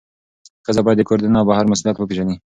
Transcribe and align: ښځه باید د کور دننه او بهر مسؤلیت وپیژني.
ښځه 0.65 0.81
باید 0.85 0.97
د 0.99 1.03
کور 1.07 1.17
دننه 1.21 1.37
او 1.41 1.47
بهر 1.49 1.65
مسؤلیت 1.71 1.97
وپیژني. 1.97 2.35